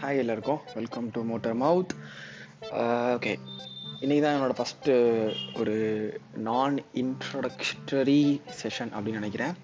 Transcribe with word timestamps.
Hi 0.00 0.20
எல்லாருக்கும். 0.22 0.58
Welcome 0.74 1.06
to 1.14 1.20
Motor 1.28 1.56
Mouth 1.62 1.92
okay 3.14 3.32
இன்றைக்கி 4.02 4.20
தான் 4.24 4.36
என்னோடய 4.36 4.56
ஃபஸ்ட்டு 4.58 4.92
uh, 4.94 5.30
ஒரு 5.60 5.74
நான் 6.48 6.76
இன்ட்ரடக்ஷரி 7.02 8.22
செஷன் 8.60 8.92
அப்படின்னு 8.94 9.20
நினைக்கிறேன். 9.22 9.54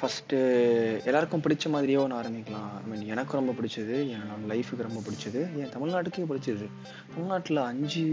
ஃபஸ்ட்டு 0.00 0.36
uh, 0.52 1.06
எல்லாருக்கும் 1.08 1.44
பிடிச்ச 1.46 1.72
மாதிரியோ 1.74 2.06
நான் 2.06 2.20
ஆரம்பிக்கலாம். 2.22 2.70
ஐ 2.80 2.84
மீன் 2.90 3.04
எனக்கு 3.14 3.38
ரொம்ப 3.40 3.54
பிடிச்சது 3.60 3.96
என் 4.14 4.48
லைஃபுக்கு 4.52 4.88
ரொம்ப 4.88 5.02
பிடிச்சது 5.08 5.42
என் 5.60 5.74
தமிழ்நாட்டுக்கே 5.76 6.28
பிடிச்சது. 6.32 6.68
தமிழ்நாட்டில் 7.14 7.66
அஞ்சு 7.70 8.06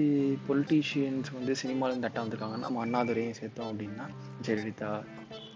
பொலிட்டீஷியன்ஸ் 0.50 1.32
வந்து 1.38 1.55
சினிமாலேருந்து 1.64 2.07
தட்டா 2.07 2.23
வந்திருக்காங்க. 2.25 2.59
நம்ம 2.66 2.86
அண்ணாதுரையும் 2.86 3.39
சேர்த்தோம் 3.41 3.71
அப்படின்னா 3.73 4.07
ஜெயலலிதா 4.48 4.91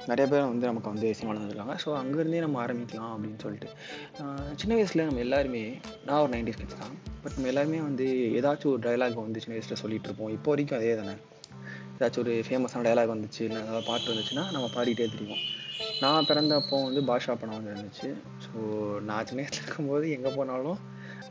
நிறைய 0.07 0.25
பேர் 0.31 0.49
வந்து 0.51 0.67
நமக்கு 0.69 0.91
வந்து 0.91 1.07
சினிமாவில் 1.17 1.41
வந்திருக்காங்க 1.41 1.75
ஸோ 1.83 1.89
அங்கேருந்தே 1.99 2.41
நம்ம 2.45 2.57
ஆரம்பிக்கலாம் 2.65 3.13
அப்படின்னு 3.13 3.39
சொல்லிட்டு. 3.45 3.69
சின்ன 4.61 4.71
வயசில் 4.77 5.05
நம்ம 5.07 5.21
எல்லாருமே 5.25 5.63
நான் 6.07 6.21
ஒரு 6.25 6.31
நைன்டி 6.35 6.53
கிட்ஸ் 6.59 6.79
தான். 6.83 6.95
பட் 7.23 7.35
நம்ம 7.35 7.49
எல்லாருமே 7.51 7.79
வந்து 7.87 8.05
ஏதாச்சும் 8.39 8.71
ஒரு 8.73 8.81
டயலாக் 8.87 9.17
வந்து 9.25 9.41
சின்ன 9.43 9.55
வயசில் 9.57 9.81
சொல்லிட்டு 9.83 10.09
இருப்போம். 10.09 10.31
இப்போ 10.37 10.51
வரைக்கும் 10.53 10.79
அதே 10.79 10.93
தானே. 11.01 11.15
ஏதாச்சும் 11.95 12.23
ஒரு 12.25 12.35
ஃபேமஸான 12.47 12.83
டயலாக் 12.87 13.13
வந்துச்சு 13.15 13.41
இல்லை 13.47 13.59
ஏதாவது 13.65 13.87
பாட்டு 13.89 14.11
வந்துச்சுன்னா 14.13 14.45
நம்ம 14.55 14.69
பாடிட்டே 14.75 15.07
தெரியும் 15.15 15.41
நான் 16.03 16.27
பிறந்தப்போ 16.29 16.77
வந்து 16.85 17.01
பாஷா 17.09 17.33
படம் 17.41 17.57
வந்து 17.57 17.73
இருந்துச்சு. 17.73 18.09
ஸோ 18.45 18.57
நான் 19.09 19.27
சின்ன 19.29 19.41
வயசில் 19.43 19.63
இருக்கும்போது 19.63 20.05
எங்கே 20.17 20.31
போனாலும் 20.37 20.79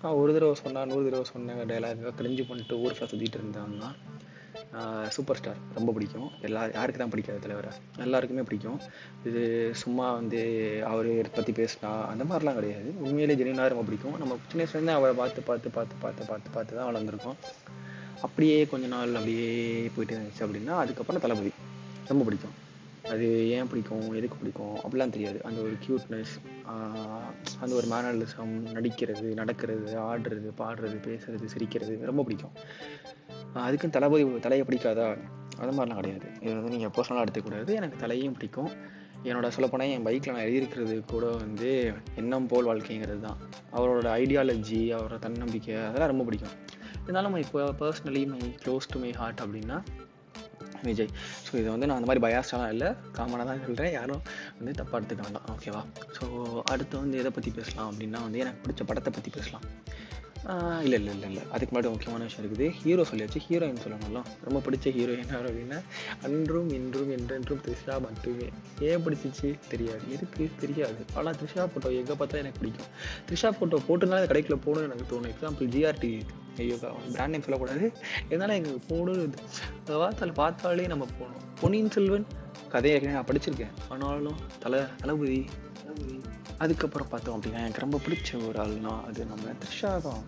நான் 0.02 0.18
ஒரு 0.20 0.32
தடவை 0.36 0.54
சொன்னால் 0.62 0.88
நூறு 0.90 1.06
தடவை 1.08 1.26
சொன்ன 1.32 1.64
டைலாக் 1.72 2.18
கிரிஞ்சு 2.20 2.44
பண்ணிட்டு 2.48 2.74
ஊர் 2.82 2.94
ஃபுல்லாக 2.94 3.10
சுற்றிட்டு 3.12 3.38
இருந்தாங்கன்னா 3.40 3.90
சூப்பர் 5.14 5.38
ஸ்டார் 5.40 5.60
ரொம்ப 5.76 5.90
பிடிக்கும். 5.96 6.28
எல்லா 6.48 6.62
யாருக்கு 6.76 7.00
தான் 7.02 7.12
பிடிக்காது 7.14 7.42
தலைவரை? 7.44 7.70
எல்லாருக்குமே 8.06 8.44
பிடிக்கும். 8.48 8.78
இது 9.28 9.42
சும்மா 9.82 10.06
வந்து 10.18 10.40
அவர் 10.92 11.10
பற்றி 11.38 11.54
பேசினா 11.60 11.90
அந்த 12.12 12.24
மாதிரிலாம் 12.30 12.58
கிடையாது. 12.60 12.90
உண்மையிலே 13.06 13.38
ஜெனினா 13.40 13.66
ரொம்ப 13.74 13.86
பிடிக்கும். 13.88 14.16
நம்ம 14.22 14.38
சின்ன 14.50 14.62
வயசுலேருந்து 14.64 14.98
அவரை 14.98 15.14
பார்த்து 15.22 15.46
பார்த்து 15.50 15.74
பார்த்து 15.78 15.96
பார்த்து 16.04 16.30
பார்த்து 16.30 16.54
பார்த்து 16.56 16.78
தான் 16.78 16.88
வளர்ந்துருக்கோம். 16.90 17.38
அப்படியே 18.26 18.60
கொஞ்ச 18.70 18.86
நாள் 18.94 19.18
அப்படியே 19.18 19.50
போயிட்டு 19.96 20.14
இருந்துச்சு 20.14 20.44
அப்படின்னா 20.46 20.76
அதுக்கப்புறம் 20.84 21.24
தளபதி. 21.26 21.52
ரொம்ப 22.12 22.24
பிடிக்கும். 22.28 22.56
அது 23.12 23.26
ஏன் 23.56 23.68
பிடிக்கும்? 23.70 24.06
எதுக்கு 24.18 24.38
பிடிக்கும்? 24.40 24.74
அப்படிலாம் 24.84 25.12
தெரியாது. 25.14 25.38
அந்த 25.48 25.58
ஒரு 25.66 25.74
க்யூட்னஸ் 25.84 26.32
அந்த 27.62 27.72
ஒரு 27.78 27.86
மேனலிசம் 27.92 28.52
நடிக்கிறது 28.76 29.28
நடக்கிறது 29.40 29.92
ஆடுறது 30.08 30.50
பாடுறது 30.60 30.96
பேசுறது 31.06 31.46
சிரிக்கிறது 31.54 31.94
ரொம்ப 32.10 32.24
பிடிக்கும். 32.28 32.54
அதுக்கும் 33.66 33.94
தளபதி 33.96 34.24
தலையை 34.46 34.64
பிடிக்காதா? 34.68 35.08
அது 35.60 35.72
மாதிரிலாம் 35.76 36.00
கிடையாது. 36.00 36.26
இது 36.44 36.54
வந்து 36.56 36.72
நீங்கள் 36.74 36.92
பர்சனலாக 36.96 37.24
எடுத்துக்கூடாது 37.24 37.72
எனக்கு 37.80 37.96
தலையும் 38.02 38.34
பிடிக்கும். 38.38 38.70
என்னோட 39.28 39.46
சொல்லப்போனால் 39.54 39.92
என் 39.94 40.04
பைக்கில் 40.06 40.34
நான் 40.34 40.44
எழுதியிருக்கிறது 40.46 40.96
கூட 41.12 41.26
வந்து 41.44 41.70
எண்ணம் 42.20 42.46
போல் 42.50 42.68
வாழ்க்கைங்கிறது 42.70 43.22
தான். 43.28 43.38
அவரோட 43.78 44.08
ஐடியாலஜி 44.22 44.82
அவரோட 44.96 45.16
தன்னம்பிக்கை 45.24 45.74
அதெல்லாம் 45.86 46.12
ரொம்ப 46.12 46.24
பிடிக்கும். 46.28 46.54
இருந்தாலும் 47.02 47.38
இப்போ 47.44 47.64
personally 47.80 48.22
my 48.34 48.42
close 48.62 48.90
to 48.92 49.00
my 49.04 49.10
heart 49.20 49.42
அப்படின்னா 49.44 49.78
விஜய். 50.88 51.12
ஸோ 51.44 51.52
இதை 51.60 51.68
வந்து 51.74 51.86
நான் 51.88 51.98
அந்த 51.98 52.08
மாதிரி 52.08 52.24
பயாஸ்டாலாம் 52.24 52.72
இல்லை. 52.74 52.88
காமனாக 53.16 53.46
தான் 53.50 53.64
சொல்கிறேன் 53.66 53.92
யாரும் 53.98 54.22
வந்து 54.58 54.72
தப்பாக 54.80 54.98
எடுத்துக்க 55.00 55.22
வேண்டாம். 55.26 55.46
ஓகேவா 55.54 55.82
ஸோ 56.16 56.24
அடுத்து 56.72 56.94
வந்து 57.04 57.18
எதை 57.22 57.30
பற்றி 57.36 57.52
பேசலாம் 57.58 57.88
அப்படின்னா 57.92 58.20
வந்து 58.26 58.42
எனக்கு 58.44 58.62
பிடிச்ச 58.64 58.84
படத்தை 58.90 59.12
பற்றி 59.16 59.32
பேசலாம். 59.38 59.64
இல்லை 60.82 60.98
இல்லை 60.98 61.12
இல்லை 61.12 61.28
இல்லை. 61.30 61.42
அதுக்கு 61.50 61.72
முன்னாடி 61.74 61.88
முக்கியமான 61.94 62.24
விஷயம் 62.24 62.44
இருக்குது. 62.44 62.66
ஹீரோ 62.82 63.02
சொல்லியாச்சு. 63.10 63.40
ஹீரோயின் 63.48 63.80
சொல்லணும்ல. 63.84 64.20
ரொம்ப 64.46 64.58
பிடிச்ச 64.66 64.92
ஹீரோயின் 64.98 65.32
யார் 65.32 65.48
அப்படின்னா 65.48 65.78
அன்றும் 66.22 66.68
இன்றும் 66.68 67.10
என்றென்றும் 67.16 67.60
த்ரிஷா 67.66 68.00
மட்டுமே. 68.00 68.48
ஏன் 68.80 69.04
பிடிச்சிச்சு? 69.06 69.54
தெரியாது. 69.68 70.02
எதுக்கு? 70.08 70.50
தெரியாது. 70.60 71.04
ஆனால் 71.14 71.34
த்ரிஷா 71.40 71.66
ஃபோட்டோ 71.70 71.90
எங்கே 72.00 72.12
பார்த்தா 72.12 72.42
எனக்கு 72.44 72.60
பிடிக்கும். 72.62 72.90
த்ரிஷா 73.28 73.50
ஃபோட்டோ 73.58 73.80
போட்டுனால 73.88 74.20
அந்த 74.20 74.30
கடைக்குள்ள 74.34 74.58
போகணும்னு 74.66 74.88
எனக்கு 74.90 75.08
தோணும். 75.12 75.30
எக்ஸாம்பிள் 75.34 75.72
ஜிஆர்டி 75.76 76.12
ஐயோ 76.62 76.76
பிராண்ட் 77.12 77.32
நேம் 77.32 77.46
சொல்லக்கூடாது. 77.46 77.92
இருந்தாலும் 78.26 78.56
எங்களுக்கு 78.56 78.86
போகணும் 78.94 79.34
அதை 80.14 80.30
பார்த்தாலே 80.42 80.86
நம்ம 80.86 81.06
போகணும். 81.18 81.42
பொன்னியின் 81.60 81.90
செல்வன் 81.90 82.26
கதையை 82.68 83.00
நான் 83.00 83.28
படிச்சிருக்கேன். 83.28 83.74
ஆனாலும் 83.88 84.38
தலை 84.58 84.80
தளபதி 85.02 85.38
தளபதி. 85.82 86.16
அதுக்கப்புறம் 86.58 87.08
பார்த்தோம் 87.08 87.40
அப்படின்னா 87.40 87.60
எனக்கு 87.64 87.80
ரொம்ப 87.80 88.00
பிடிச்ச 88.06 88.48
ஒரு 88.48 88.58
ஆள்னா 88.64 89.04
அது 89.04 89.24
நம்ம 89.24 89.52
த்ரிஷா 89.62 90.00
தான். 90.00 90.22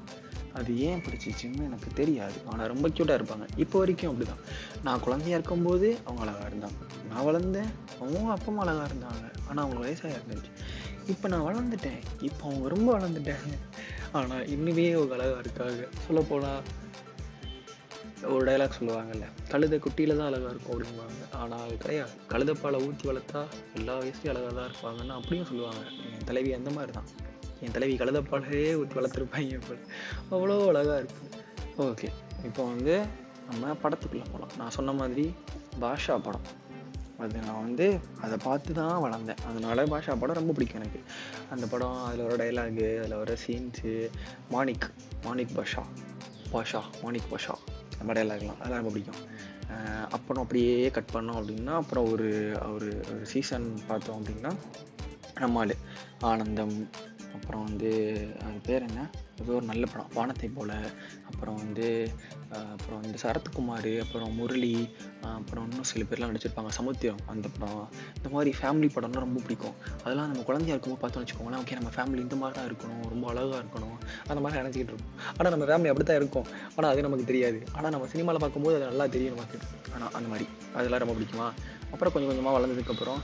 அது 0.52 0.78
ஏன் 0.80 1.02
பிடிச்சிச்சுன்னு 1.02 1.62
எனக்கு 1.62 1.88
தெரியாது. 1.94 2.34
ஆனால் 2.46 2.66
ரொம்ப 2.66 2.88
க்யூட்டாக 2.88 3.18
இருப்பாங்க. 3.20 3.46
இப்போ 3.56 3.78
வரைக்கும் 3.78 4.10
அப்படிதான். 4.12 4.40
நான் 4.82 5.00
குழந்தையா 5.00 5.36
இருக்கும்போது 5.36 5.98
அவங்க 6.04 6.22
அழகாக 6.22 6.48
இருந்தாங்க. 6.48 6.80
நான் 7.08 7.24
வளர்ந்தேன். 7.24 7.70
அவங்க 8.00 8.30
அப்பா 8.30 8.46
அம்மா 8.46 8.62
அழகாக 8.62 8.94
இருந்தாங்க. 8.94 9.24
ஆனால் 9.48 9.64
அவங்க 9.64 9.80
வயசாக 9.86 10.16
இருந்துச்சு. 10.18 10.50
இப்போ 11.06 11.28
நான் 11.28 11.46
வளர்ந்துட்டேன். 11.48 12.00
இப்போ 12.20 12.48
அவங்க 12.48 12.68
ரொம்ப 12.68 12.98
வளர்ந்துட்டாங்க. 12.98 13.56
ஆனால் 14.12 14.46
இன்னுமே 14.46 14.94
அவங்க 14.94 15.14
அழகாக 15.14 15.38
இருக்காங்க. 15.38 15.88
சொல்லப்போனால் 16.06 16.62
ஒரு 18.22 18.44
டைலாக் 18.46 18.78
சொல்லுவாங்கல்ல 18.80 19.26
கழுத 19.50 19.74
குட்டியில் 19.78 20.16
தான் 20.16 20.26
அழகாக 20.26 20.50
இருக்கும் 20.50 20.72
அப்படிம்பாங்க. 20.74 21.20
ஆனால் 21.32 21.62
அது 21.66 21.76
கிடையாது. 21.76 22.10
கழுதப்பாலை 22.28 22.86
ஊற்றி 22.86 23.08
வளர்த்தா 23.10 23.42
எல்லா 23.74 23.98
வயசுலையும் 23.98 24.34
அழகாக 24.34 24.52
தான் 24.60 24.70
இருப்பாங்கன்னு 24.70 25.16
அப்படியும் 25.20 25.46
சொல்லுவாங்க. 25.46 25.84
தலைவி 26.30 26.52
அந்த 26.58 26.70
மாதிரி 26.76 26.94
தான் 26.98 27.10
என் 27.64 27.74
தலைவி 27.76 27.94
கழுதைப்பாலையே 28.00 28.68
ஊற்றி 28.80 28.96
வளர்த்துருப்பாங்க 28.98 29.58
போல. 29.66 29.78
அவ்வளோ 30.34 30.56
அழகாக 30.70 31.00
இருக்கும் 31.02 31.28
ஓகே 31.88 32.08
இப்போ 32.48 32.62
வந்து 32.72 32.94
நம்ம 33.50 33.72
படத்துக்குள்ளே 33.82 34.26
போகலாம் 34.32 34.56
நான் 34.58 34.74
சொன்ன 34.76 34.92
மாதிரி 35.02 35.24
பாஷா 35.82 36.14
படம். 36.26 36.48
அது 37.24 37.40
நான் 37.46 37.62
வந்து 37.64 37.86
அதை 38.24 38.36
பார்த்து 38.44 38.70
தான் 38.78 39.02
வளர்ந்தேன். 39.04 39.40
அதனால 39.48 39.82
பாஷா 39.92 40.12
படம் 40.20 40.38
ரொம்ப 40.38 40.52
பிடிக்கும் 40.56 40.80
எனக்கு. 40.80 41.00
அந்த 41.54 41.64
படம் 41.72 41.98
அதில் 42.04 42.24
வர 42.26 42.36
டைலாகு 42.42 42.86
அதில் 43.00 43.16
வர 43.22 43.34
சீன்ஸு 43.44 43.92
மாணிக் 44.54 44.86
மாணிக் 45.26 45.54
பாஷா 45.58 45.82
பாஷா 46.54 46.80
மாணிக் 47.02 47.28
பாஷா 47.32 47.56
அந்த 48.00 48.10
டைலாக்லாம் 48.18 48.60
அதெல்லாம் 48.60 48.80
ரொம்ப 48.82 48.92
பிடிக்கும். 48.94 49.20
அப்புறம் 50.16 50.42
அப்படியே 50.44 50.76
கட் 50.96 51.12
பண்ணோம் 51.16 51.38
அப்படின்னா 51.40 51.74
அப்புறம் 51.80 52.06
ஒரு 52.12 52.28
ஒரு 52.74 52.88
சீசன் 53.32 53.68
பார்த்தோம் 53.90 54.18
அப்படின்னா 54.20 54.52
நம்மால் 55.40 55.74
ஆனந்தம் 56.20 56.88
அப்புறம் 57.34 57.64
வந்து 57.64 57.90
அது 58.42 58.58
பேர் 58.62 58.86
என்ன? 58.88 59.00
ஏதோ 59.42 59.52
ஒரு 59.58 59.66
நல்ல 59.70 59.84
படம் 59.92 60.10
வானத்தை 60.18 60.48
போல். 60.56 60.74
அப்புறம் 61.30 61.58
வந்து 61.62 61.88
அப்புறம் 62.58 63.00
வந்து 63.02 63.18
சரத்குமார் 63.22 63.92
அப்புறம் 64.04 64.32
முரளி 64.38 64.72
அப்புறம் 65.38 65.64
இன்னும் 65.68 65.88
சில 65.90 66.04
பேர்லாம் 66.08 66.30
நடிச்சிருப்பாங்க. 66.32 66.70
சமுத்திரம் 66.78 67.20
அந்த 67.32 67.46
படம். 67.56 67.84
இந்த 68.18 68.28
மாதிரி 68.34 68.50
ஃபேமிலி 68.60 68.88
படம்லாம் 68.96 69.24
ரொம்ப 69.26 69.40
பிடிக்கும். 69.46 69.76
அதெல்லாம் 70.04 70.30
நம்ம 70.32 70.44
குழந்தையா 70.48 70.74
இருக்கும்போது 70.74 71.02
பார்த்தோம்னு 71.02 71.26
வச்சுக்கோங்களேன் 71.26 71.62
ஓகே 71.64 71.78
நம்ம 71.80 71.92
ஃபேமிலி 71.96 72.22
இந்த 72.26 72.38
மாதிரி 72.42 72.56
தான் 72.58 72.68
இருக்கணும் 72.70 73.04
ரொம்ப 73.14 73.26
அழகாக 73.32 73.60
இருக்கணும் 73.64 73.96
அந்த 74.30 74.40
மாதிரி 74.44 74.60
நினச்சிக்கிட்டு 74.62 74.94
இருக்கும் 74.94 75.12
ஆனால் 75.36 75.52
நம்ம 75.56 75.68
ஃபேமிலி 75.70 75.90
அப்படி 75.92 76.06
தான் 76.10 76.20
இருக்கும். 76.22 76.48
ஆனால் 76.76 76.90
அது 76.92 77.06
நமக்கு 77.08 77.28
தெரியாது. 77.30 77.60
ஆனால் 77.76 77.94
நம்ம 77.96 78.08
சினிமாவில் 78.14 78.44
பார்க்கும்போது 78.44 78.76
அது 78.78 78.90
நல்லா 78.92 79.06
தெரியும் 79.16 79.36
நமக்கு. 79.36 79.58
ஆனால் 79.94 80.12
அந்த 80.18 80.28
மாதிரி. 80.32 80.48
அதெல்லாம் 80.78 81.02
ரொம்ப 81.04 81.14
பிடிக்குமா? 81.18 81.46
அப்புறம் 81.92 82.12
கொஞ்சம் 82.14 82.30
கொஞ்சமாக 82.30 82.56
வளர்ந்ததுக்கப்புறம் 82.56 83.20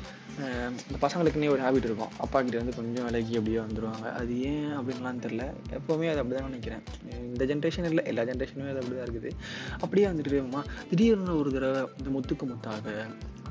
இந்த 0.87 0.97
பசங்களுக்குன்னே 1.03 1.51
ஒரு 1.53 1.63
ஹேபிட் 1.65 1.87
இருக்கும். 1.89 2.15
அப்பா 2.25 2.39
கிட்ட 2.39 2.57
வந்து 2.63 2.75
கொஞ்சம் 2.79 3.07
விலகி 3.09 3.35
அப்படியே 3.39 3.59
வந்துடுவாங்க 3.65 4.07
அது 4.21 4.33
ஏன் 4.49 4.73
அப்படின்லாம் 4.79 5.21
தெரில 5.25 5.45
எப்போவுமே 5.79 6.06
அது 6.13 6.21
அப்படி 6.23 6.37
தான் 6.39 6.49
நினைக்கிறேன். 6.51 6.83
இந்த 7.29 7.45
ஜென்ரேஷன் 7.51 7.89
இல்லை 7.91 8.05
எல்லா 8.13 8.23
ஜென்ரேஷனுமே 8.31 8.71
அது 8.75 8.81
அப்படி 8.83 8.97
தான் 8.99 9.07
இருக்குது. 9.07 9.33
அப்படியே 9.85 10.07
வந்துட்டு 10.07 10.59
திடீர்னு 10.91 11.39
ஒரு 11.39 11.53
தடவை 11.57 11.83
இந்த 11.99 12.11
முத்துக்கு 12.17 12.47
முத்தாக 12.53 13.07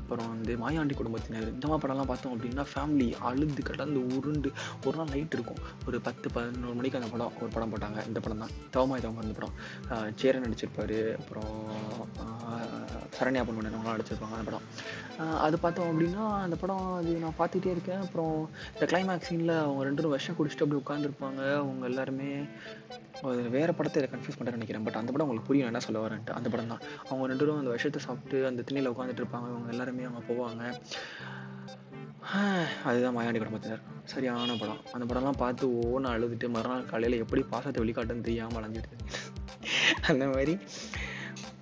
அப்புறம் 0.06 0.28
வந்து 0.32 0.52
மாயாண்டி 0.62 0.94
குடும்பத்தினர் 0.98 1.46
இந்த 1.52 1.66
மாதிரி 1.70 1.82
படம்லாம் 1.84 2.10
பார்த்தோம் 2.10 2.34
அப்படின்னா 2.34 2.64
ஃபேமிலி 2.72 3.08
அழுது 3.28 3.62
கடந்து 3.68 4.00
உருண்டு 4.16 4.50
ஒரு 4.86 4.96
நாள் 4.98 5.10
நைட் 5.14 5.34
இருக்கும். 5.36 5.60
ஒரு 5.86 5.96
பத்து 6.08 6.26
பதினோரு 6.34 6.76
மணிக்கு 6.80 6.98
அந்த 7.00 7.08
படம் 7.14 7.32
ஒரு 7.42 7.50
படம் 7.54 7.72
போட்டாங்க. 7.72 7.98
இந்த 8.10 8.20
படம் 8.26 8.42
தான். 8.44 8.52
தவமாய் 8.74 9.02
தவமா 9.06 9.24
இந்த 9.26 9.36
படம் 9.38 9.56
சேரன் 10.20 10.44
நடிச்சிருப்பார். 10.46 10.96
அப்புறம் 11.20 11.52
சரண்யா 13.16 13.42
பொண்ணு 13.48 13.72
அவங்களாம் 13.72 13.96
நடிச்சிருப்பாங்க 13.96 14.36
அந்த 14.38 14.46
படம். 14.50 14.66
அது 15.46 15.56
பார்த்தோம் 15.64 15.90
அப்படின்னா 15.90 16.24
அந்த 16.46 16.58
படம் 16.62 16.86
அது 17.00 17.12
நான் 17.24 17.38
பார்த்துட்டே 17.40 17.72
இருக்கேன். 17.76 18.02
அப்புறம் 18.06 18.34
இந்த 18.74 18.86
கிளைமேக்ஸ் 18.92 19.28
சீனில் 19.30 19.54
அவங்க 19.64 19.82
ரெண்டு 19.88 20.00
பேரும் 20.00 20.16
விஷம் 20.16 20.38
குடிச்சிட்டு 20.38 20.66
அப்படி 20.66 20.82
உட்காந்துருப்பாங்க 20.84 21.42
அவங்க 21.62 21.84
எல்லாருமே 21.92 22.30
அது 23.28 23.42
வேற 23.56 23.70
படத்தை 23.76 23.98
இதை 24.00 24.08
கன்ஃபியூஸ் 24.12 24.36
பண்ணுறேன்னு 24.38 24.58
நினைக்கிறேன். 24.58 24.84
பட் 24.86 24.98
அந்த 25.00 25.10
படம் 25.12 25.26
உங்களுக்கு 25.26 25.48
புரியும் 25.50 25.68
என்ன 25.70 25.80
சொல்ல 25.84 25.98
வரேன்ட்டு. 26.04 26.32
அந்த 26.38 26.48
படம் 26.52 26.72
தான். 26.72 26.82
அவங்க 27.08 27.26
ரெண்டு 27.30 27.42
பேரும் 27.42 27.60
அந்த 27.62 27.72
விஷத்தை 27.76 28.00
சாப்பிட்டு 28.06 28.38
அந்த 28.50 28.62
திண்ணையில் 28.66 28.90
உட்காந்துட்டு 28.92 29.22
இருப்பாங்க. 29.22 29.48
அவங்க 29.54 29.70
எல்லாருமே 29.74 29.95
அவங்க 30.04 30.22
போவாங்க. 30.30 30.64
அதுதான் 32.84 33.16
மாயாண்டி 33.16 33.38
குடும்பத்தினர் 33.38 33.82
சரியான 34.04 34.56
படம். 34.62 34.80
அந்த 34.92 35.04
படம்லாம் 35.08 35.42
பார்த்து 35.42 35.66
ஒவ்வொன்று 35.68 36.12
அழுதுட்டு 36.14 36.48
மறுநாள் 36.48 36.84
காலையில் 36.84 37.22
எப்படி 37.24 37.42
பாசத்தை 37.42 37.78
வெளிக்காட்டுன்னு 37.84 38.28
தெரியாமல் 38.28 38.58
அலைஞ்சிட்டு 38.58 38.92
அந்த 40.10 40.26
மாதிரி 40.26 40.58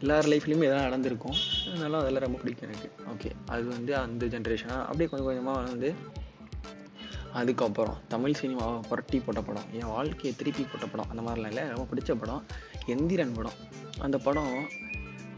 எல்லார் 0.00 0.26
லைஃப்லேயுமே 0.26 0.66
இதெல்லாம் 0.66 0.88
நடந்திருக்கும். 0.88 1.36
அதனால 1.68 2.00
அதெல்லாம் 2.00 2.22
ரொம்ப 2.22 2.38
பிடிக்கும் 2.38 2.68
எனக்கு. 2.68 2.88
ஓகே 3.12 3.30
அது 3.46 3.64
வந்து 3.66 3.96
அந்த 3.96 4.26
ஜென்ரேஷனாக 4.26 4.80
அப்படியே 4.80 5.08
கொஞ்சம் 5.10 5.28
கொஞ்சமாக 5.28 5.62
வந்து 5.70 5.94
அதுக்கப்புறம் 7.32 7.96
தமிழ் 8.08 8.38
சினிமாவை 8.40 8.80
புரட்டி 8.88 9.18
போட்ட 9.20 9.40
படம் 9.42 9.70
என் 9.72 9.92
வாழ்க்கையை 9.94 10.32
திருப்பி 10.36 10.64
போட்ட 10.64 10.86
படம் 10.86 11.10
அந்த 11.12 11.22
மாதிரிலாம் 11.22 11.52
இல்லை. 11.52 11.64
ரொம்ப 11.72 11.86
பிடிச்ச 11.92 12.14
படம். 12.14 12.42
எந்திரன் 12.86 13.34
படம். 13.34 13.58
அந்த 13.98 14.18
படம் 14.18 14.54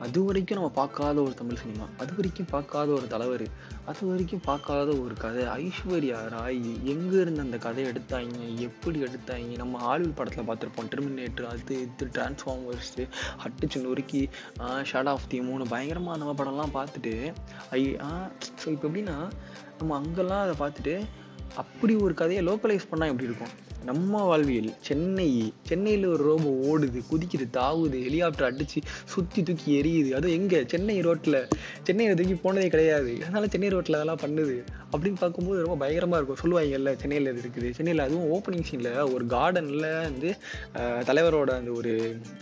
அது 0.04 0.18
வரைக்கும் 0.24 0.58
நம்ம 0.58 0.70
பார்க்காத 0.78 1.16
ஒரு 1.26 1.34
தமிழ் 1.34 1.60
சினிமா 1.60 1.86
அது 2.02 2.12
வரைக்கும் 2.16 2.48
பார்க்காத 2.52 2.88
ஒரு 2.96 3.06
தலைவர் 3.12 3.44
அது 3.90 4.02
வரைக்கும் 4.10 4.42
பார்க்காத 4.46 4.90
ஒரு 5.04 5.14
கதை. 5.22 5.42
ஐஸ்வர்யா 5.62 6.18
ராய் 6.34 6.60
எங்கே 6.92 7.18
இருந்து 7.20 7.44
அந்த 7.44 7.58
கதையை 7.58 7.86
எடுத்தாங்க? 7.92 8.38
எப்படி 8.66 8.98
எடுத்தாங்க? 9.06 9.56
நம்ம 9.62 9.78
ஹாலிவுட் 9.78 10.16
படத்தில் 10.18 10.48
பார்த்துருப்போம். 10.48 10.90
டெர்மினேட்டர் 10.94 11.48
அது 11.52 11.76
இது 11.82 12.10
டிரான்ஸ்ஃபார்மர்ஸு 12.16 13.04
ஹட்டுச்சு 13.42 13.84
நொறுக்கி 13.86 14.22
ஷட் 14.92 15.10
ஆஃப் 15.14 15.28
தி 15.28 15.40
மூணு 15.40 15.66
பயங்கரமாக 15.74 16.18
நம்ம 16.22 16.34
படம்லாம் 16.40 16.76
பார்த்துட்டு 16.78 17.14
ஐ 17.78 17.82
ஸோ 18.62 18.68
இப்போ 18.74 18.88
எப்படின்னா 18.88 19.18
நம்ம 19.78 19.96
அங்கெல்லாம் 20.00 20.44
அதை 20.46 20.56
பார்த்துட்டு 20.64 20.96
அப்படி 21.62 21.94
ஒரு 22.06 22.14
கதையை 22.14 22.42
லோக்கலைஸ் 22.46 22.90
பண்ணால் 22.90 23.12
எப்படி 23.12 23.28
இருக்கும்? 23.30 23.54
நம்ம 23.86 24.22
வாழ்வியல் 24.24 24.70
சென்னை 24.80 25.26
சென்னையில் 25.62 26.06
ஒரு 26.06 26.22
ரோபோ 26.24 26.50
ஓடுது 26.68 27.00
குதிக்குது 27.10 27.46
தாவுது 27.52 27.98
ஹெலிகாப்டர் 28.06 28.48
அடிச்சு 28.48 28.80
சுற்றி 29.04 29.42
தூக்கி 29.42 29.70
எரியுது. 29.80 30.10
அதுவும் 30.10 30.36
எங்கே? 30.38 30.60
சென்னை 30.66 31.00
ரோட்டில் 31.00 31.38
சென்னையில் 31.82 32.16
தூக்கி 32.16 32.34
போனதே 32.34 32.68
கிடையாது. 32.68 33.12
அதனால 33.20 33.46
சென்னை 33.46 33.68
ரோட்டில் 33.68 33.98
அதெல்லாம் 33.98 34.22
பண்ணுது. 34.24 34.56
அப்படின்னு 34.92 35.18
பார்க்கும்போது 35.22 35.58
ரொம்ப 35.64 35.76
பயங்கரமாக 35.82 36.18
இருக்கும். 36.20 36.40
சொல்லுவாங்கல்ல 36.42 36.90
சென்னையில் 37.02 37.30
இது 37.32 37.40
இருக்குது. 37.44 37.68
சென்னையில் 37.78 38.02
அதுவும் 38.06 38.28
ஓப்பனிங் 38.34 38.66
சீனில் 38.68 38.90
ஒரு 39.14 39.24
கார்டனில் 39.34 39.86
வந்து 40.08 40.30
தலைவரோட 41.08 41.50
அந்த 41.60 41.70
ஒரு 41.78 41.92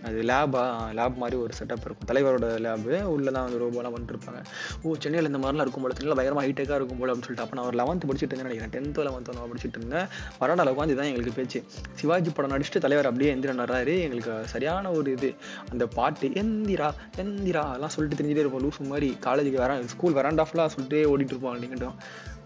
அது 0.08 0.18
லேபா 0.30 0.62
லேப் 0.98 1.20
மாதிரி 1.22 1.38
ஒரு 1.44 1.54
செட்டப் 1.60 1.86
இருக்கும். 1.88 2.08
தலைவரோட 2.10 2.48
லேபு 2.66 2.94
உள்ளே 3.14 3.30
தான் 3.36 3.46
வந்து 3.46 3.60
ரோபோலாம் 3.64 3.96
பண்ணிருப்பாங்க 3.96 4.42
ஓ 4.82 4.94
சென்னையில் 5.04 5.30
இந்த 5.30 5.40
மாதிரிலாம் 5.44 5.66
இருக்கும் 5.66 5.86
போல 5.86 5.96
சென்னையில் 5.98 6.18
பயங்கரமாக 6.20 6.46
ஹைட்டெக்காக 6.48 6.78
இருக்கும் 6.80 7.00
போல 7.02 7.10
அப்படின்னு 7.12 7.28
சொல்லிட்டு 7.28 7.46
அப்போ 7.46 7.58
நான் 7.60 7.68
ஒரு 7.70 7.78
லெவன்த்து 7.82 8.08
படிச்சுட்டு 8.10 8.32
இருந்தேன் 8.32 8.50
நினைக்கிறேன். 8.50 8.74
டென்த்து 8.76 9.06
லெவன்த்தோ 9.08 9.36
நான் 9.38 9.50
படிச்சுட்டு 9.52 9.80
இருந்தேன். 9.80 10.06
வராண்டால 10.42 10.74
உட்காந்து 10.74 10.98
தான் 11.00 11.10
எங்களுக்கு 11.12 11.36
பேச்சு. 11.40 11.60
சிவாஜி 12.02 12.32
படம் 12.38 12.54
நடிச்சுட்டு 12.54 12.84
தலைவர் 12.86 13.10
அப்படியே 13.10 13.32
எந்திரன் 13.36 13.62
எங்களுக்கு 14.06 14.34
சரியான 14.54 14.92
ஒரு 14.98 15.10
இது. 15.16 15.32
அந்த 15.72 15.84
பாட்டு 15.98 16.28
எந்திரா 16.42 16.90
எந்திரா 17.22 17.64
அதெல்லாம் 17.70 17.94
சொல்லிட்டு 17.96 18.18
தெரிஞ்சுட்டே 18.20 18.44
இருப்போம். 18.44 18.64
லூசு 18.66 18.90
மாதிரி 18.92 19.10
காலேஜுக்கு 19.26 19.64
வர 19.64 19.80
ஸ்கூல் 19.94 20.18
வராண்டாஃபுல்லாக 20.20 20.72
சொல்லிட்டு 20.76 21.00
ஓடிட்டு 21.12 21.34
இருப்போம். 21.34 21.52
அப்படிங்கிட்டோம். 21.54 21.98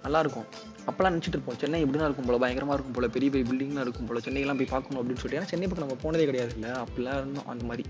நல்லா 0.08 0.20
இருக்கும் 0.26 0.49
அப்போல்லாம் 0.88 1.12
நினச்சிட்டு 1.14 1.37
இருப்போம் 1.37 1.56
சென்னை 1.60 1.78
இப்படி 1.84 1.99
தான் 2.00 2.08
இருக்கும் 2.08 2.28
போல 2.28 2.37
பயங்கரமாக 2.43 2.76
இருக்கும் 2.76 2.94
போல 2.96 3.06
பெரிய 3.14 3.28
பெரிய 3.32 3.44
பில்டிங்லாம் 3.49 3.84
இருக்கும் 3.87 4.06
போல 4.08 4.20
சென்னையெல்லாம் 4.26 4.60
போய் 4.60 4.70
பார்க்கணும் 4.75 4.99
அப்படின்னு 5.00 5.20
சொல்லிட்டு. 5.22 5.38
ஏன்னா 5.40 5.50
சென்னை 5.50 5.66
பக்கம் 5.69 5.84
நம்ம 5.87 5.96
போனதே 6.05 6.25
கிடையாது 6.28 6.52
இல்லை 6.56 6.70
அப்படிலாம் 6.82 7.19
இருந்தோம் 7.20 7.49
அந்த 7.52 7.64
மாதிரி. 7.70 7.84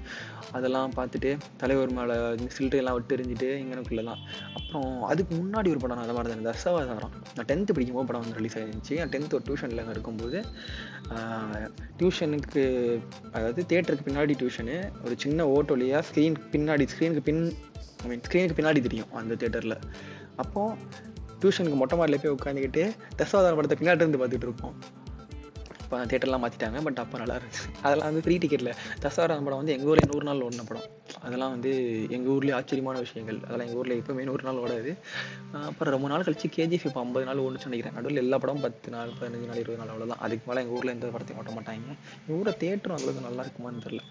அதெல்லாம் 0.57 0.95
பார்த்துட்டு 0.97 1.31
தலைவர் 1.61 1.95
மேலே 1.99 2.17
சில்லறையெல்லாம் 2.57 2.97
விட்டு 2.97 3.17
எரிஞ்சிட்டு 3.17 3.51
இங்கனக்குள்ளே 3.63 4.05
அப்புறம் 4.59 4.89
அதுக்கு 5.11 5.33
முன்னாடி 5.41 5.71
ஒரு 5.75 5.83
படம் 5.85 5.99
நான் 5.99 6.07
அதை 6.07 6.17
மாதிரி 6.17 6.33
தான் 6.35 6.49
தசவாதாரம். 6.49 7.15
நான் 7.37 7.49
டென்த்து 7.53 7.77
படிக்கும்போது 7.77 8.09
படம் 8.11 8.25
வந்து 8.25 8.39
ரிலீஸ் 8.41 8.59
ஆகிருந்துச்சி 8.61 8.99
நான் 9.03 9.15
டென்த் 9.15 9.39
ஒரு 9.39 9.47
டியூஷனில் 9.49 9.93
இருக்கும்போது 9.95 10.41
டியூஷனுக்கு 12.01 12.65
அதாவது 13.37 13.63
தேட்டருக்கு 13.73 14.09
பின்னாடி 14.11 14.35
டியூஷனு 14.43 14.79
ஒரு 15.07 15.17
சின்ன 15.27 15.47
ஓட்டோலியாக 15.57 16.05
ஸ்க்ரீன் 16.11 16.39
பின்னாடி 16.55 16.87
ஸ்க்ரீனுக்கு 16.95 17.27
பின் 17.31 17.43
ஐ 18.05 18.09
மீன் 18.11 18.25
ஸ்க்ரீனுக்கு 18.29 18.59
பின்னாடி 18.61 18.83
தெரியும் 18.89 19.13
அந்த 19.21 19.37
தேட்டரில் 19.43 19.79
அப்போது 20.43 20.75
டியூஷனுக்கு 21.43 21.81
மொட்டை 21.83 21.99
மாடியில் 21.99 22.23
போய் 22.25 22.37
உட்காந்துக்கிட்டு 22.37 22.85
தசாவதாரம் 23.17 23.59
படத்தை 23.61 23.79
பின்னாடி 23.81 24.03
இருந்து 24.05 24.21
பார்த்துட்டு 24.23 24.49
இருப்போம். 24.49 24.75
இப்போ 25.83 25.99
தேட்டர்லாம் 26.05 26.43
மாற்றிட்டாங்க 26.45 26.79
பட் 26.83 26.99
அப்போ 27.03 27.19
நல்லா 27.19 27.35
இருந்துச்சு. 27.35 27.63
அதெல்லாம் 27.83 28.09
வந்து 28.11 28.25
ஃப்ரீ 28.25 28.39
டிக்கெட்டில் 28.39 28.75
தசாவதாரம் 29.01 29.47
படம் 29.49 29.61
வந்து 29.61 29.75
எங்கள் 29.77 29.91
ஊரில் 29.93 30.11
நூறு 30.13 30.25
நாள் 30.25 30.43
ஓடின 30.47 30.67
படம். 30.67 30.89
அதெல்லாம் 31.27 31.53
வந்து 31.55 31.73
எங்கள் 32.17 32.33
ஊர்லேயே 32.35 32.57
ஆச்சரியமான 32.59 32.97
விஷயங்கள். 33.07 33.39
அதெல்லாம் 33.47 33.67
எங்கள் 33.69 33.81
ஊரில் 33.83 33.99
எப்போவுமே 34.01 34.27
நூறு 34.31 34.47
நாள் 34.49 34.63
ஓடாது. 34.65 34.93
அப்புறம் 35.71 35.95
ரொம்ப 35.97 36.11
நாள் 36.13 36.27
கழிச்சு 36.29 36.51
கேஜிஎஃப் 36.59 36.87
இப்போ 36.91 37.03
ஐம்பது 37.05 37.29
நாள் 37.31 37.45
ஒன்று 37.47 37.71
நினைக்கிறேன். 37.71 37.97
நடுவில் 37.99 38.23
எல்லா 38.25 38.39
படமும் 38.45 38.67
பத்து 38.67 38.95
நாள் 38.97 39.17
பதினஞ்சு 39.21 39.51
நாள் 39.53 39.63
இருபது 39.63 39.81
நாள் 39.83 39.93
அவ்வளோதான் 39.95 40.23
அதுக்கு 40.27 40.47
மேலே 40.51 40.63
எங்கள் 40.65 40.79
ஊரில் 40.79 40.95
எந்த 40.97 41.15
படத்தையும் 41.17 41.43
ஓட்ட 41.43 41.55
மாட்டாங்க. 41.59 41.97
எங்கள் 42.23 42.39
ஊரில் 42.41 42.61
தேட்டரும் 42.65 42.99
அவ்வளோ 42.99 43.27
நல்லா 43.31 43.45
இருக்குமான்னு 43.47 43.85
தெரில 43.89 44.05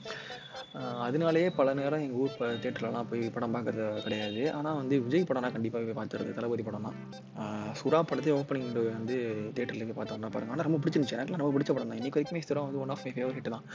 அதனாலேயே 1.05 1.49
பல 1.57 1.73
நேரம் 1.77 2.01
எங்கள் 2.05 2.19
ஊர் 2.23 2.33
தேட்டர்லலாம் 2.63 3.07
போய் 3.09 3.21
படம் 3.35 3.53
பார்க்கறது 3.55 3.83
கிடையாது. 4.05 4.41
ஆனால் 4.57 4.77
வந்து 4.79 4.95
விஜய் 5.05 5.25
படம்னா 5.29 5.49
கண்டிப்பாக 5.55 5.85
போய் 5.87 5.97
பார்த்துருது 5.99 6.31
தளபதி 6.37 6.63
படம் 6.67 6.85
தான் 6.87 6.97
சுறா 7.79 7.99
படத்தை 8.09 8.31
ஓப்பனிங் 8.39 8.73
வந்து 8.97 9.15
தேட்டரில் 9.57 9.85
போய் 9.89 9.97
பார்த்தோம்னா 9.99 10.31
பாருங்க. 10.33 10.53
ஆனால் 10.55 10.67
ரொம்ப 10.67 10.79
பிடிச்சிருந்துச்சு. 10.83 11.15
எனக்கு 11.17 11.41
ரொம்ப 11.43 11.53
பிடிச்ச 11.55 11.71
படம் 11.75 11.91
தான். 11.91 11.99
இன்னைக்கு 12.01 12.19
வரைக்குமே 12.19 12.41
சுறா 12.47 12.63
வந்து 12.67 12.81
ஒன் 12.83 12.93
ஆஃப் 12.95 13.03
மை 13.05 13.13
ஃபேவரேட் 13.17 13.49
தான். 13.55 13.65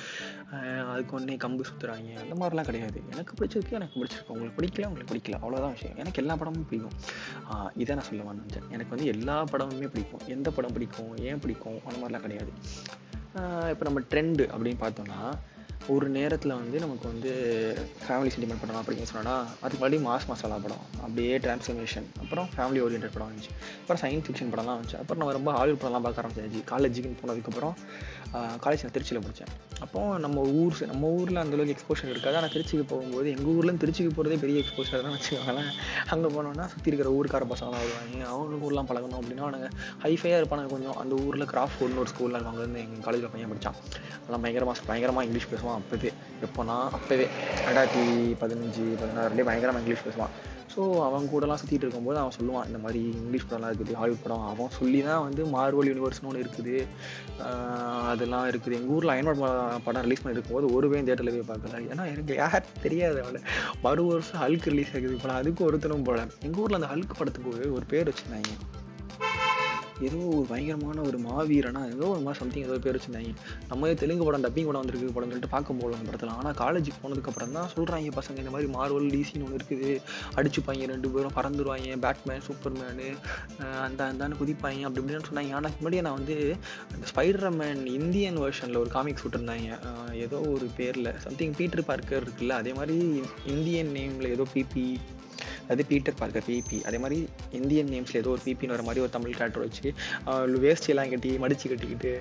அதுக்கு 0.93 1.17
ஒன்றே 1.19 1.37
கம்பு 1.45 1.69
சுற்றுறாங்க 1.71 2.19
அந்த 2.25 2.37
மாதிரிலாம் 2.43 2.69
கிடையாது. 2.71 3.01
எனக்கு 3.15 3.22
எனக்கு 3.23 3.45
பிடிச்சிருக்கு 3.45 3.71
எனக்கு 3.71 4.05
பிடிச்சிருக்கு. 4.05 4.29
உங்களுக்கு 4.29 4.63
பிடிக்கல 4.63 4.87
உங்களுக்கு 4.87 5.15
பிடிக்கல. 5.15 5.35
அவ்வளோதான் 5.35 5.73
விஷயம். 5.73 5.97
எனக்கு 5.97 6.21
எல்லா 6.21 6.37
படமும் 6.37 6.67
பிடிக்கும். 6.69 6.99
ஆஹ் 7.53 7.71
இதை 7.77 7.97
நான் 7.97 8.05
சொல்ல 8.05 8.23
நினச்சேன் 8.23 8.69
எனக்கு 8.69 8.89
வந்து 8.89 9.07
எல்லா 9.07 9.45
படமுமே 9.45 9.89
பிடிக்கும். 9.89 10.21
எந்த 10.27 10.51
படம் 10.51 10.73
பிடிக்கும் 10.73 11.17
ஏன் 11.17 11.39
பிடிக்கும் 11.39 11.79
அந்த 11.87 11.99
மாதிரிலாம் 11.99 12.21
கிடையாது. 12.21 12.53
இப்போ 13.71 13.77
நம்ம 13.81 14.01
ட்ரெண்டு 14.01 14.49
அப்படின்னு 14.51 14.79
பார்த்தோம்னா 14.81 15.33
ஒரு 15.93 16.07
நேரத்தில் 16.17 16.53
வந்து 16.59 16.77
நமக்கு 16.83 17.07
வந்து 17.11 17.31
ஃபேமிலி 18.03 18.31
சென்டிமெண்ட் 18.35 18.61
படம் 18.63 18.81
அப்படின்னு 18.81 19.07
சொன்னா 19.13 19.33
அதுக்கு 19.63 19.81
முன்னாடி 19.81 19.99
மாஸ் 20.09 20.27
மசாலா 20.31 20.57
படம் 20.65 20.83
அப்படியே 21.05 21.33
டிரான்ஸ்ஃபர்மேஷன் 21.45 22.07
அப்புறம் 22.23 22.47
ஃபேமிலி 22.55 22.81
ஓரியன்ட் 22.85 23.15
படம் 23.15 23.29
வந்துச்சு. 23.31 23.53
அப்புறம் 23.81 24.01
சயின்ஸ் 24.03 24.27
ஃபிக்ஷன் 24.27 24.53
படம்லாம் 24.53 24.79
வந்துச்சு. 24.79 24.99
அப்புறம் 25.01 25.21
நான் 25.23 25.37
ரொம்ப 25.39 25.53
ஹாலிவுட் 25.59 25.83
படம்லாம் 25.85 26.05
பார்க்க 26.07 26.23
ஆரம்பிச்சாச்சு. 26.23 26.61
காலேஜுக்குன்னு 26.73 27.21
போனதுக்கப்புறம் 27.23 27.75
காலேஜ் 28.65 28.85
நான் 28.85 28.95
திருச்சியில் 28.97 29.23
படித்தேன் 29.25 29.53
அப்போ 29.85 30.01
நம்ம 30.25 30.41
ஊர் 30.61 30.77
நம்ம 30.93 31.09
ஊரில் 31.19 31.43
அந்தளவுக்கு 31.43 31.75
எக்ஸ்போஷர் 31.77 32.13
இருக்காது. 32.15 32.37
ஆனால் 32.41 32.53
திருச்சிக்கு 32.55 32.87
போகும்போது 32.93 33.29
எங்கள் 33.35 33.53
ஊர்லேருந்து 33.55 33.83
திருச்சிக்கு 33.85 34.13
போகிறதே 34.19 34.39
பெரிய 34.45 34.63
எக்ஸ்போஷர் 34.63 35.05
தான் 35.07 35.17
வச்சுக்கோங்களேன். 35.17 35.71
அங்கே 36.15 36.31
போனோம்னா 36.37 36.67
சுற்றி 36.75 36.91
இருக்கிற 36.93 37.11
ஊருக்கார 37.19 37.49
பசங்களாம் 37.55 37.83
வருவாங்க. 37.85 38.23
அவங்க 38.35 38.63
ஊர்லாம் 38.69 38.91
பழகணும் 38.93 39.19
அப்படின்னா 39.21 39.47
அவனுங்க 39.49 39.71
ஹைஃபையாக 40.05 40.41
இருப்பானுங்க 40.43 40.73
கொஞ்சம். 40.77 40.97
அந்த 41.05 41.15
ஊரில் 41.27 41.51
கிராஃப்ட் 41.55 41.85
ஒன்று 41.87 42.03
ஒரு 42.05 42.13
ஸ்கூலில் 42.15 42.41
அங்கே 42.53 42.65
வந்து 42.67 42.83
எங்கள் 42.85 43.05
காலேஜில் 43.09 43.35
பையன் 43.35 43.53
படித்தான் 43.53 43.79
அதெல்லாம் 44.23 44.45
பயங்கரமாக 44.47 44.89
பயங்கரமாக 44.91 45.27
இங்கிலீஷ் 45.29 45.51
பேசுவான் 45.53 45.79
அப்போவே. 45.79 46.13
எப்போனா 46.43 46.89
அப்போவே. 46.89 47.27
ரெண்டாயிரத்தி 47.69 48.37
பதினஞ்சு 48.41 48.81
பதினாறுலேயே 48.81 49.45
பயங்கரமாக 49.45 49.79
இங்கிலீஷ் 49.79 50.03
பேசுவான். 50.03 50.29
ஸோ 50.77 51.05
அவன் 51.05 51.29
கூடலாம் 51.35 51.55
சுற்றிட்டு 51.55 51.73
இருக்கும்போது 51.73 52.19
அவன் 52.19 52.33
சொல்லுவான் 52.41 52.67
இந்த 52.67 52.79
மாதிரி 52.79 53.01
இங்கிலீஷ் 53.01 53.47
படம்லாம் 53.51 53.75
இருக்குது 53.75 53.93
ஹாலிவுட் 53.93 54.23
படம். 54.23 54.47
அவன் 54.47 54.71
சொல்லி 54.71 55.03
தான் 55.03 55.23
வந்து 55.23 55.45
மார்வல் 55.45 55.87
யூனிவர்ஸ்னு 55.87 56.25
ஒன்று 56.25 56.47
இருக்குது. 56.47 56.87
அதெல்லாம் 58.07 58.49
இருக்குது. 58.49 58.73
எங்கள் 58.73 58.87
ஊரில் 58.87 59.11
அயன்மாட் 59.11 59.79
படம் 59.85 60.03
ரிலீஸ் 60.03 60.23
பண்ணியிருக்கும்போது 60.25 60.73
ஒரு 60.73 60.91
பேரும் 60.91 61.07
தேட்டரில் 61.07 61.43
போய் 61.43 61.57
பார்க்கல. 61.57 61.75
ஏன்னா 61.75 62.07
எனக்கு 62.07 62.35
யார் 62.35 62.65
தெரியாது 62.83 63.23
அவளை. 63.23 63.41
மறு 63.83 64.07
வருஷம் 64.07 64.41
ஹல்க் 64.41 64.63
ரிலீஸ் 64.63 64.89
ஆகுது. 64.89 65.15
இப்போ 65.15 65.33
அதுக்கு 65.33 65.73
ஒருத்தனும் 65.73 66.05
போல. 66.05 66.27
எங்கள் 66.41 66.61
ஊரில் 66.61 66.83
அந்த 66.83 66.95
ஹல்க் 66.95 67.19
படத்துக்கு 67.19 67.51
ஒரு- 67.51 67.73
ஒரு 67.73 67.83
பேர் 67.89 68.09
வச்சுருந்தாங்க. 68.09 68.81
ஏதோ 70.09 70.19
ஒரு 70.37 70.47
பயங்கரமான 70.53 71.03
ஒரு 71.09 71.19
மாவீரனா 71.27 71.83
ஏதோ 71.95 72.05
ஒரு 72.15 72.23
மாதிரி 72.27 72.41
சம்திங் 72.43 72.67
ஏதோ 72.69 72.79
பேர் 72.85 72.97
வச்சிருந்தாங்க. 72.99 73.33
நம்ம 73.71 73.93
தெலுங்கு 74.03 74.27
படம் 74.29 74.45
டப்பிங் 74.47 74.69
படம் 74.69 74.83
வந்திருக்கு 74.83 75.15
படம் 75.17 75.31
சொல்லிட்டு 75.33 75.53
பார்க்க 75.55 75.79
போகல 75.81 75.97
அந்த 75.99 76.07
படத்தில். 76.11 76.33
ஆனால் 76.39 76.57
காலேஜுக்கு 76.63 77.01
போனதுக்கப்புறம் 77.05 77.57
தான் 77.59 77.71
சொல்கிறாங்க 77.75 78.13
பசங்க 78.19 78.43
இந்த 78.45 78.55
மாதிரி 78.57 78.71
மார்வல் 78.77 79.09
டிசின்னு 79.15 79.47
ஒன்று 79.47 79.59
இருக்குது. 79.61 79.91
அடிச்சுப்பாங்க 80.39 80.91
ரெண்டு 80.95 81.11
பேரும் 81.17 81.37
பறந்துருவாங்க 81.39 81.99
பேட்மேன் 82.07 82.45
சூப்பர்மேனு 82.49 83.09
அந்த 83.87 84.01
அந்தான்னு 84.11 84.41
குதிப்பாங்க 84.43 84.87
அப்படி 84.89 85.03
இப்படின்னு 85.03 85.29
சொன்னாங்க. 85.31 85.55
ஆனால் 85.61 85.77
முன்னாடியே 85.79 86.05
நான் 86.09 86.19
வந்து 86.21 86.37
அந்த 86.95 87.05
ஸ்பைடர் 87.13 87.57
மேன் 87.61 87.83
இந்தியன் 87.99 88.41
வெர்ஷனில் 88.45 88.83
ஒரு 88.85 88.93
காமிக்ஸ் 88.97 89.25
விட்டுருந்தாங்க. 89.27 89.71
ஏதோ 90.25 90.39
ஒரு 90.55 90.69
பேரில் 90.79 91.11
சம்திங் 91.27 91.57
பீட்டர் 91.61 91.89
பார்க்கர் 91.91 92.25
இருக்குல்ல 92.27 92.57
அதே 92.63 92.73
மாதிரி 92.79 92.97
இந்தியன் 93.55 93.93
நேமில் 93.99 94.33
ஏதோ 94.37 94.47
பிபி 94.55 94.87
அது 95.75 95.83
பீட்டர் 95.91 96.19
பார்க்க 96.21 96.43
பிபி 96.49 96.79
அதே 96.89 96.99
மாதிரி 97.05 97.19
இந்தியன் 97.59 97.91
நேம்ஸில் 97.95 98.21
ஏதோ 98.23 98.31
ஒரு 98.35 98.43
பிபின்னு 98.47 98.75
வர 98.77 98.85
மாதிரி 98.89 99.03
ஒரு 99.05 99.13
தமிழ் 99.17 99.37
கேரக்டர் 99.39 99.65
வச்சு 99.67 99.89
வேஸ்டியெல்லாம் 100.65 101.11
கட்டி 101.13 101.31
மடிச்சு 101.45 101.67
கட்டிக்கிட்டு 101.73 102.13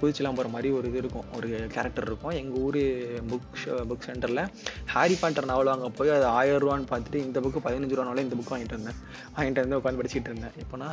குதிச்செல்லாம் 0.00 0.36
போகிற 0.38 0.50
மாதிரி 0.54 0.68
ஒரு 0.78 0.88
இது 0.90 0.98
இருக்கும். 1.02 1.26
ஒரு 1.36 1.48
கேரக்டர் 1.74 2.06
இருக்கும். 2.10 2.34
எங்கள் 2.40 2.60
ஊர் 2.66 2.80
புக் 3.30 3.48
புக் 3.90 4.06
சென்டரில் 4.08 4.42
ஹாரி 4.94 5.16
பாண்டர் 5.22 5.50
நாவல் 5.50 5.70
வாங்க 5.72 5.88
போய் 5.98 6.14
அது 6.16 6.26
ஆயிரம் 6.38 6.62
ரூபான்னு 6.64 6.90
பார்த்துட்டு 6.92 7.20
இந்த 7.26 7.40
புக்கு 7.46 7.64
பதினஞ்சு 7.66 7.96
ரூபானால 7.96 8.24
இந்த 8.26 8.36
புக் 8.40 8.52
வாங்கிட்டு 8.54 8.76
இருந்தேன் 8.76 8.98
வாங்கிட்டு 9.36 9.64
வந்து 9.64 9.78
உட்காந்து 9.80 10.00
படிச்சுட்டு 10.00 10.30
இருந்தேன். 10.32 10.54
இப்போனா 10.62 10.88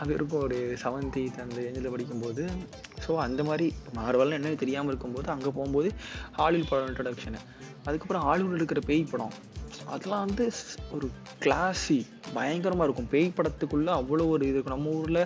அது 0.00 0.10
இருக்கும் 0.18 0.42
ஒரு 0.46 0.58
செவன்த் 0.84 1.18
எயித் 1.22 1.40
அந்த 1.46 1.58
ஏஞ்சில் 1.68 1.92
படிக்கும்போது. 1.94 2.44
ஸோ 3.04 3.12
அந்த 3.26 3.40
மாதிரி 3.50 3.68
மார்வெல்லாம் 3.98 4.38
என்னன்னு 4.40 4.62
தெரியாமல் 4.64 4.92
இருக்கும்போது 4.92 5.28
அங்கே 5.36 5.50
போகும்போது 5.58 5.90
ஹாலிவுட் 6.38 6.70
படம் 6.72 6.90
இன்ட்ரடக்ஷனு 6.90 7.40
அதுக்கப்புறம் 7.86 8.24
ஹாலிவுட் 8.28 8.58
இருக்கிற 8.60 8.80
பேய் 8.90 9.10
படம். 9.12 9.34
அதெல்லாம் 9.94 10.24
வந்து 10.26 10.46
ஒரு 10.96 11.06
கிளாஸி 11.44 11.98
பயங்கரமாக 12.36 12.86
இருக்கும். 12.88 13.10
பேய் 13.14 13.28
படத்துக்குள்ளே 13.38 13.92
அவ்வளோ 14.00 14.26
ஒரு 14.34 14.42
இது 14.48 14.56
இருக்கும். 14.56 14.76
நம்ம 14.76 14.94
ஊரில் 15.00 15.22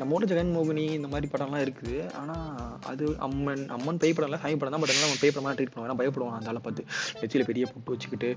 நம்ம 0.00 0.10
ஊரில் 0.16 0.30
ஜெகன் 0.32 0.54
மோகினி 0.56 0.86
இந்த 0.98 1.10
மாதிரி 1.12 1.30
படம்லாம் 1.34 1.64
இருக்குது. 1.66 1.98
ஆனால் 2.20 2.46
அது 2.92 3.04
அம்மன் 3.28 3.64
அம்மன் 3.78 4.00
பேய் 4.04 4.16
படம்லாம் 4.18 4.42
சாமி 4.44 4.58
படம் 4.60 4.76
தான் 4.76 4.84
பட் 4.84 4.94
நம்ம 5.04 5.20
பேய் 5.22 5.34
படமாக 5.36 5.54
ட்ரீட் 5.58 5.72
பண்ணுவாங்க 5.72 5.90
ஏன்னா 5.90 6.00
பயப்படுவோம் 6.02 6.36
அந்த 6.38 6.52
ஆளை 6.52 6.62
பார்த்து 6.66 6.84
நெத்தியில் 7.20 7.48
பெரிய 7.52 7.66
பொட்டு 7.72 7.94
வச்சுக்கிட்டு 7.94 8.30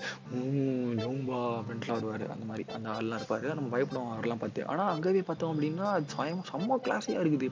லோம்பா 1.04 1.30
ஜோம்பா 1.30 1.40
அப்படின்ட்டுலாம் 1.60 1.98
வருவார். 2.00 2.26
அந்த 2.34 2.46
மாதிரி 2.50 2.64
அந்த 2.78 2.88
ஆள்லாம் 2.96 3.20
இருப்பார். 3.20 3.48
நம்ம 3.58 3.70
பயப்படுவோம் 3.76 4.12
அவரெல்லாம் 4.14 4.42
பார்த்து. 4.44 4.62
ஆனால் 4.72 4.92
அங்கேயே 4.94 5.24
பார்த்தோம் 5.30 5.52
அப்படின்னா 5.54 5.88
அது 5.96 6.06
சயம் 6.16 6.44
செம்ம 6.52 6.80
கிளாஸியாக 6.86 7.24
இருக்குது. 7.24 7.50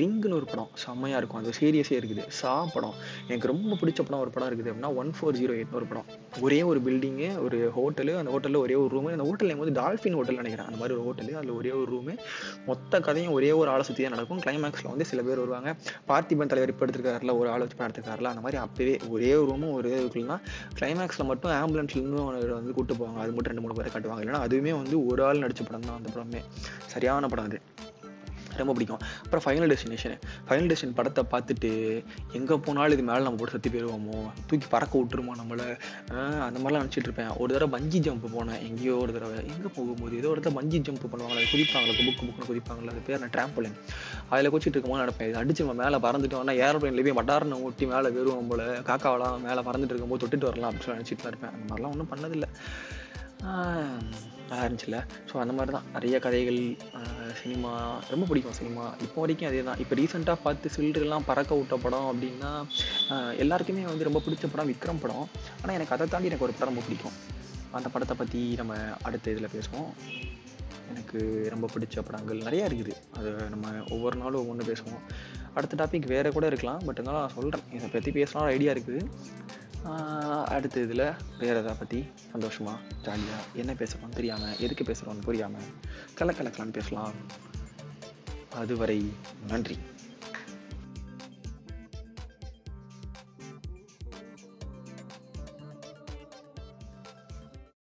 ரிங்குன்னு 0.00 0.38
ஒரு 0.40 0.46
படம் 0.52 0.70
செம்மையாக 0.84 1.20
இருக்கும். 1.20 1.40
அது 1.42 1.58
சீரியஸே 1.60 1.96
இருக்குது. 2.00 2.24
சா 2.40 2.52
படம். 2.74 2.96
எனக்கு 3.28 3.50
ரொம்ப 3.52 3.72
பிடிச்ச 3.82 4.00
படம் 4.08 4.22
ஒரு 4.24 4.32
படம் 4.36 4.48
இருக்குது. 4.50 4.70
அப்படின்னா 4.72 4.92
ஒன் 5.02 5.12
ஃபோர் 5.18 5.38
ஜீரோ 5.40 5.54
எயிட்னு 5.58 5.80
ஒரு 5.80 5.88
படம். 5.92 6.08
ஒரே 6.44 6.58
ஒரு 6.62 6.80
பில்டிங்கு 6.86 7.28
ஒரு 7.44 7.58
ஹோட்டலு 7.76 8.12
அந்த 8.20 8.30
ஹோட்டலில் 8.34 8.60
ஒரே 8.64 8.74
ஒரு 8.82 8.90
ரூமு 8.96 9.12
அந்த 9.16 9.24
ஹோட்டல் 9.28 9.54
வந்து 9.62 9.76
டால்ஃபின் 9.80 10.16
ஹோட்டல் 10.18 10.38
நினைக்கிறேன். 10.40 10.68
அந்த 10.68 10.78
மாதிரி 10.80 10.96
ஒரு 10.96 11.04
ஹோட்டலு 11.06 11.32
அதில் 11.38 11.54
ஒரே 11.58 11.70
ஒரு 11.80 11.88
ரூமு 11.94 12.14
மொத்த 12.68 13.00
கதையும் 13.06 13.34
ஒரே 13.38 13.50
ஒரு 13.60 13.68
ஆளை 13.74 13.84
சுற்றி 13.88 14.02
தான் 14.02 14.14
நடக்கும் 14.16 14.42
கிளைமேக்ஸில் 14.46 14.90
வந்து 14.92 15.08
சில 15.10 15.22
பேர் 15.28 15.42
வருவாங்க. 15.44 15.76
பார்த்திபன் 16.10 16.52
தலைவர் 16.52 16.72
இப்போ 16.74 16.86
எடுத்துருக்காருல 16.86 17.34
ஒரு 17.40 17.50
ஆள் 17.54 17.64
வச்சு 17.64 17.78
எடுத்திருக்காருல 17.88 18.32
அந்த 18.32 18.44
மாதிரி 18.46 18.60
அப்பவே 18.64 18.94
ஒரே 19.14 19.32
ஒரு 19.40 19.48
ரூமும் 19.52 19.74
ஒரே 19.78 19.94
இதுக்குள்ளனா 20.00 20.38
கிளைமேக்ஸில் 20.80 21.30
மட்டும் 21.32 21.54
ஆம்புலன்ஸ்லேருந்து 21.60 22.54
வந்து 22.58 22.76
கூட்டு 22.78 22.94
போவாங்க. 22.94 23.18
அது 23.24 23.34
மட்டும் 23.36 23.52
ரெண்டு 23.52 23.66
மூணு 23.66 23.78
பேரை 23.78 23.92
காட்டுவாங்க. 23.92 24.24
இல்லைனா 24.24 24.44
அதுவுமே 24.48 24.74
வந்து 24.80 25.06
ஒரு 25.06 25.24
ஆள் 25.28 25.44
நடிச்ச 25.44 25.64
படம் 25.68 25.88
தான் 25.90 26.00
அந்த 26.00 26.10
படமே. 26.16 26.42
சரியான 26.94 27.28
படம் 27.34 27.48
அது. 27.50 27.60
ரொம்ப 28.64 28.74
பிடிக்கும். 28.78 29.02
அப்புறம் 29.24 29.44
ஃபைனல் 29.46 29.70
டெஸ்டினேஷன் 29.74 30.16
ஃபைனல் 30.48 30.68
டெஸ்டினேஷன் 30.70 30.96
படத்தை 30.98 31.22
பார்த்துட்டு 31.32 31.70
எங்கே 32.38 32.56
போனாலும் 32.66 32.94
இது 32.96 33.04
மேலே 33.08 33.22
நம்ம 33.26 33.38
போட்டு 33.40 33.54
சத்தி 33.56 33.70
போயிடுவோமோ 33.74 34.16
தூக்கி 34.48 34.66
பறக்க 34.74 34.94
விட்டுருமோ 35.00 35.32
நம்மளை? 35.40 35.66
அந்த 36.46 36.58
மாதிரிலாம் 36.60 36.84
நினச்சிட்டு 36.84 37.08
இருப்பேன். 37.08 37.32
ஒரு 37.42 37.50
தடவை 37.54 37.70
பஞ்சி 37.76 37.98
ஜம்ப் 38.06 38.26
போனேன். 38.36 38.60
எங்கேயோ 38.68 38.94
ஒரு 39.04 39.12
தடவை. 39.16 39.36
எங்கே 39.52 39.70
போகும்போது? 39.76 40.14
ஏதோ 40.20 40.30
ஒரு 40.34 40.40
தடவை 40.40 40.56
பஞ்சி 40.60 40.80
ஜம்ப் 40.88 41.04
பண்ணுவாங்களா 41.12 41.40
அது 41.42 41.50
குதிப்பாங்களா 41.54 41.94
புக்கு 41.98 42.12
புக்குன்னு 42.18 42.48
குதிப்பாங்களா 42.50 42.92
அது 42.94 43.04
பேர் 43.08 43.22
நான் 43.24 43.34
ட்ராம்போலின் 43.36 43.76
அதில் 44.32 44.52
குச்சிட்டு 44.54 44.76
இருக்கும்போது 44.76 45.02
நடப்பேன் 45.04 45.30
இது 45.30 45.40
அடிச்சு 45.42 45.66
நம்ம 45.66 45.76
மேலே 45.82 45.98
பறந்துட்டோம்னா 46.06 46.56
ஏரோப்ளைன்ல 46.64 47.04
போய் 47.08 47.18
மட்டாரனை 47.20 47.58
ஊட்டி 47.66 47.86
மேலே 47.92 48.10
வெறும் 48.16 48.50
போல. 48.52 48.64
காக்காவெல்லாம் 48.90 49.46
மேலே 49.48 49.62
பறந்துட்டு 49.68 49.94
இருக்கும்போது 49.94 50.22
தொட்டுட்டு 50.24 50.50
வரலாம் 50.50 50.72
அப்படின்னு 50.72 50.98
நினச்சிட்டு 50.98 51.24
தான் 51.24 51.32
இருப்பேன். 51.34 51.54
அந்த 51.54 51.64
மாதிரிலாம் 51.68 51.94
ஒன்றும் 51.94 52.12
பண்ணதில்லை. 52.14 52.50
நல்லா 54.50 54.64
இருந்துச்சுல்ல? 54.64 54.98
ஸோ 55.30 55.34
அந்த 55.42 55.52
மாதிரி 55.56 55.72
தான் 55.76 55.88
நிறைய 55.96 56.16
கதைகள் 56.26 56.60
சினிமா 57.40 57.72
ரொம்ப 58.12 58.24
பிடிக்கும் 58.30 58.56
சினிமா. 58.60 58.84
இப்போ 59.06 59.18
வரைக்கும் 59.24 59.48
அதே 59.50 59.62
தான் 59.68 59.80
இப்போ 59.84 59.96
ரீசெண்டாக 60.00 60.38
பார்த்து 60.46 60.74
சில்ட்ரெல்லாம் 60.76 61.26
பறக்க 61.30 61.58
விட்ட 61.60 61.76
படம் 61.84 62.08
அப்படின்னா 62.10 62.52
எல்லாருக்குமே 63.44 63.84
வந்து 63.92 64.08
ரொம்ப 64.08 64.22
பிடிச்ச 64.26 64.50
படம் 64.54 64.70
விக்ரம் 64.72 65.02
படம். 65.04 65.26
ஆனால் 65.60 65.76
எனக்கு 65.78 65.96
அதை 65.96 66.06
தாண்டி 66.14 66.30
எனக்கு 66.30 66.46
ஒரு 66.48 66.56
படம் 66.56 66.70
ரொம்ப 66.72 66.84
பிடிக்கும். 66.88 67.16
அந்த 67.78 67.88
படத்தை 67.94 68.16
பற்றி 68.22 68.42
நம்ம 68.60 68.74
அடுத்த 69.08 69.32
இதில் 69.34 69.54
பேசுவோம். 69.56 69.90
எனக்கு 70.92 71.18
ரொம்ப 71.54 71.66
பிடிச்ச 71.72 72.02
படங்கள் 72.08 72.46
நிறையா 72.46 72.66
இருக்குது. 72.68 72.94
அது 73.18 73.30
நம்ம 73.54 73.72
ஒவ்வொரு 73.94 74.16
நாளும் 74.22 74.40
ஒவ்வொன்று 74.42 74.68
பேசுவோம். 74.70 75.02
அடுத்த 75.56 75.76
டாபிக் 75.80 76.12
வேறு 76.14 76.28
கூட 76.36 76.46
இருக்கலாம். 76.50 76.80
பட் 76.86 76.98
இருந்தாலும் 76.98 77.24
நான் 77.24 77.36
சொல்கிறேன் 77.38 77.66
இதை 77.78 77.88
பற்றி 77.94 78.10
பேசலாம் 78.18 78.48
ஐடியா 78.54 78.72
இருக்குது. 78.76 79.00
அடுத்த 80.44 80.80
இதில் 80.80 81.12
வேறு 81.38 81.56
எதை 81.56 81.74
பற்றி 81.74 82.04
சந்தோஷமாக 82.30 82.78
ஜாலியாக 83.02 83.42
என்ன 83.54 83.72
பேசுகிறோம் 83.72 84.14
தெரியாமல் 84.14 84.58
எதுக்கு 84.58 84.84
பேசுகிறோன்னு 84.84 85.22
புரியாமல் 85.22 85.62
கலக்கலக்கலான்னு 86.18 86.72
பேசலாம். 86.72 87.12
அதுவரை 88.54 89.12
நன்றி. 89.48 89.78